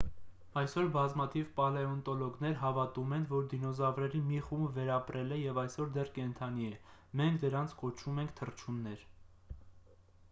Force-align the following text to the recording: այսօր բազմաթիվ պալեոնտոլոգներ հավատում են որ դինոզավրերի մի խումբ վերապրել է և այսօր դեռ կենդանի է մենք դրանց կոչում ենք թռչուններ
այսօր 0.59 0.85
բազմաթիվ 0.93 1.51
պալեոնտոլոգներ 1.57 2.55
հավատում 2.61 3.13
են 3.17 3.27
որ 3.33 3.45
դինոզավրերի 3.51 4.23
մի 4.31 4.41
խումբ 4.47 4.73
վերապրել 4.79 5.37
է 5.37 5.39
և 5.41 5.61
այսօր 5.67 5.93
դեռ 5.99 6.11
կենդանի 6.17 6.67
է 6.73 6.83
մենք 7.23 7.41
դրանց 7.47 7.79
կոչում 7.85 8.25
ենք 8.25 8.37
թռչուններ 8.43 9.09